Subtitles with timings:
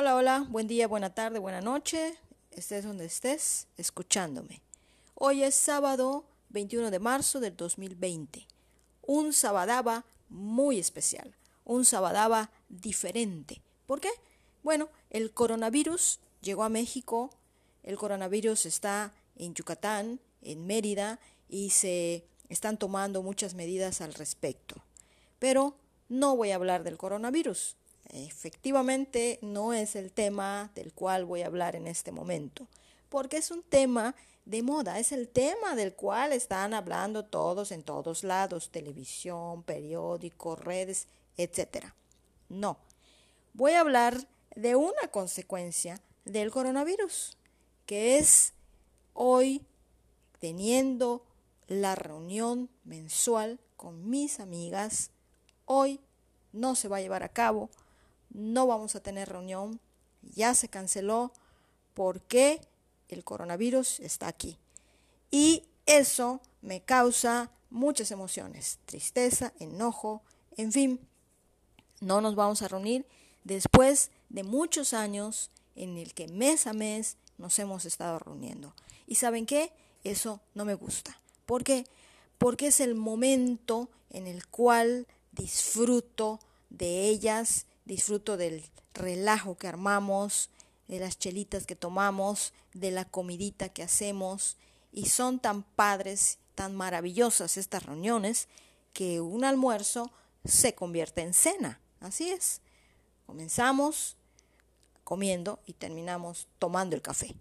[0.00, 2.16] Hola, hola, buen día, buena tarde, buena noche,
[2.52, 4.62] estés donde estés, escuchándome.
[5.16, 8.46] Hoy es sábado 21 de marzo del 2020,
[9.02, 11.34] un sabadaba muy especial,
[11.64, 13.60] un sabadaba diferente.
[13.88, 14.10] ¿Por qué?
[14.62, 17.30] Bueno, el coronavirus llegó a México,
[17.82, 21.18] el coronavirus está en Yucatán, en Mérida,
[21.48, 24.76] y se están tomando muchas medidas al respecto.
[25.40, 25.74] Pero
[26.08, 27.74] no voy a hablar del coronavirus,
[28.10, 32.66] efectivamente no es el tema del cual voy a hablar en este momento,
[33.08, 37.82] porque es un tema de moda, es el tema del cual están hablando todos en
[37.82, 41.86] todos lados, televisión, periódicos, redes, etc.
[42.48, 42.78] No,
[43.52, 47.36] voy a hablar de una consecuencia del coronavirus,
[47.84, 48.54] que es
[49.12, 49.64] hoy
[50.40, 51.24] teniendo
[51.66, 55.10] la reunión mensual con mis amigas,
[55.66, 56.00] hoy
[56.52, 57.68] no se va a llevar a cabo
[58.30, 59.80] no vamos a tener reunión,
[60.22, 61.32] ya se canceló
[61.94, 62.60] porque
[63.08, 64.58] el coronavirus está aquí.
[65.30, 70.22] Y eso me causa muchas emociones, tristeza, enojo,
[70.56, 71.00] en fin,
[72.00, 73.06] no nos vamos a reunir
[73.44, 78.74] después de muchos años en el que mes a mes nos hemos estado reuniendo.
[79.06, 79.72] ¿Y saben qué?
[80.04, 81.20] Eso no me gusta.
[81.46, 81.86] ¿Por qué?
[82.36, 88.62] Porque es el momento en el cual disfruto de ellas disfruto del
[88.94, 90.50] relajo que armamos,
[90.86, 94.56] de las chelitas que tomamos, de la comidita que hacemos,
[94.92, 98.46] y son tan padres, tan maravillosas estas reuniones,
[98.92, 100.12] que un almuerzo
[100.44, 101.80] se convierte en cena.
[102.00, 102.60] Así es.
[103.26, 104.16] Comenzamos
[105.02, 107.34] comiendo y terminamos tomando el café.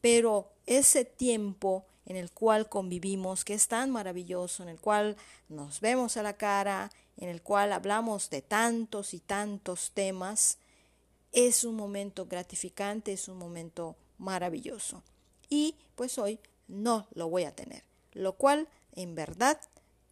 [0.00, 5.16] Pero ese tiempo en el cual convivimos, que es tan maravilloso, en el cual
[5.48, 10.58] nos vemos a la cara, en el cual hablamos de tantos y tantos temas,
[11.32, 15.02] es un momento gratificante, es un momento maravilloso.
[15.48, 19.60] Y pues hoy no lo voy a tener, lo cual en verdad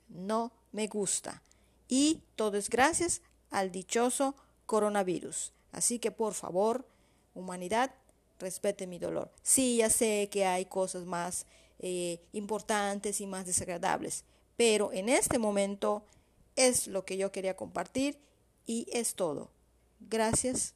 [0.08, 1.42] no me gusta.
[1.88, 4.34] Y todo es gracias al dichoso
[4.66, 5.52] coronavirus.
[5.72, 6.86] Así que por favor,
[7.34, 7.94] humanidad,
[8.38, 9.30] respete mi dolor.
[9.42, 11.46] Sí, ya sé que hay cosas más
[11.78, 14.24] eh, importantes y más desagradables,
[14.56, 16.04] pero en este momento
[16.56, 18.18] es lo que yo quería compartir
[18.66, 19.50] y es todo.
[20.00, 20.74] Gracias.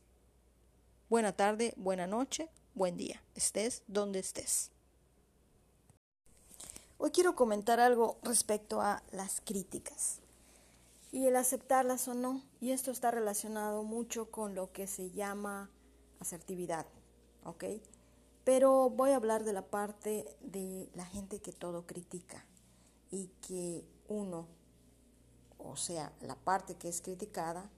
[1.09, 3.22] Buena tarde, buena noche, buen día.
[3.34, 4.71] Estés donde estés.
[6.99, 10.19] Hoy quiero comentar algo respecto a las críticas
[11.12, 12.43] y el aceptarlas o no.
[12.60, 15.71] Y esto está relacionado mucho con lo que se llama
[16.21, 16.87] asertividad.
[18.45, 22.45] Pero voy a hablar de la parte de la gente que todo critica
[23.10, 24.47] y que uno
[25.59, 27.71] o sea, la parte que es criticada,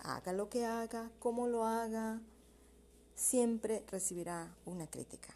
[0.00, 2.20] haga lo que haga, como lo haga,
[3.14, 5.34] siempre recibirá una crítica.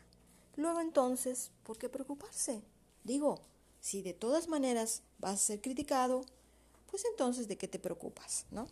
[0.56, 2.62] Luego entonces, ¿por qué preocuparse?
[3.04, 3.40] Digo,
[3.80, 6.24] si de todas maneras vas a ser criticado,
[6.90, 8.46] pues entonces ¿de qué te preocupas?
[8.50, 8.68] ¿no?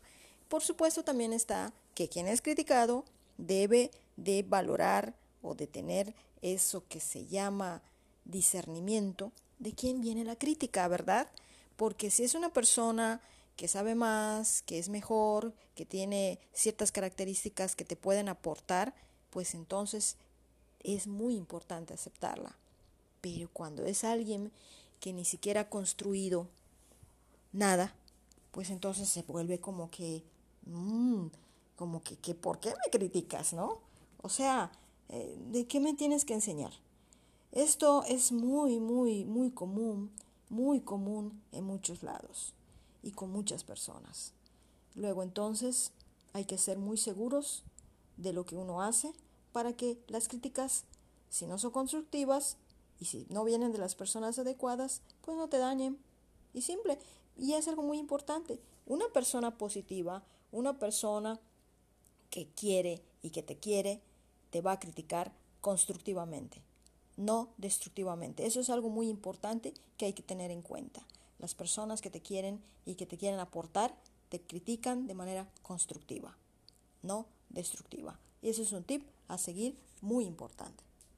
[0.48, 3.04] Por supuesto también está que quien es criticado
[3.38, 7.82] debe de valorar o de tener eso que se llama
[8.24, 11.28] discernimiento de quién viene la crítica, ¿verdad?
[11.80, 13.22] Porque si es una persona
[13.56, 18.94] que sabe más, que es mejor, que tiene ciertas características que te pueden aportar,
[19.30, 20.18] pues entonces
[20.80, 22.54] es muy importante aceptarla.
[23.22, 24.52] Pero cuando es alguien
[25.00, 26.48] que ni siquiera ha construido
[27.54, 27.94] nada,
[28.50, 30.22] pues entonces se vuelve como que,
[30.66, 31.28] mmm,
[31.76, 33.78] como que, que, ¿por qué me criticas, no?
[34.20, 34.70] O sea,
[35.08, 36.74] eh, ¿de qué me tienes que enseñar?
[37.52, 40.10] Esto es muy, muy, muy común
[40.50, 42.52] muy común en muchos lados
[43.02, 44.34] y con muchas personas.
[44.94, 45.92] Luego entonces
[46.32, 47.64] hay que ser muy seguros
[48.16, 49.12] de lo que uno hace
[49.52, 50.84] para que las críticas,
[51.30, 52.56] si no son constructivas
[52.98, 55.98] y si no vienen de las personas adecuadas, pues no te dañen.
[56.52, 56.98] Y simple.
[57.36, 58.60] Y es algo muy importante.
[58.86, 61.40] Una persona positiva, una persona
[62.28, 64.02] que quiere y que te quiere,
[64.50, 66.62] te va a criticar constructivamente
[67.16, 68.46] no destructivamente.
[68.46, 71.06] Eso es algo muy importante que hay que tener en cuenta.
[71.38, 73.94] Las personas que te quieren y que te quieren aportar
[74.28, 76.36] te critican de manera constructiva,
[77.02, 78.18] no destructiva.
[78.42, 80.89] Y eso es un tip a seguir muy importante.